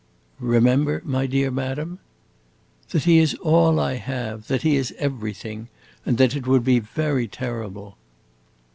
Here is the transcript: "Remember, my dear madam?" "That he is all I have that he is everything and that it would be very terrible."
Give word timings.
"Remember, 0.39 1.03
my 1.05 1.27
dear 1.27 1.51
madam?" 1.51 1.99
"That 2.89 3.03
he 3.03 3.19
is 3.19 3.35
all 3.35 3.79
I 3.79 3.97
have 3.97 4.47
that 4.47 4.63
he 4.63 4.75
is 4.75 4.95
everything 4.97 5.67
and 6.07 6.17
that 6.17 6.35
it 6.35 6.47
would 6.47 6.63
be 6.63 6.79
very 6.79 7.27
terrible." 7.27 7.97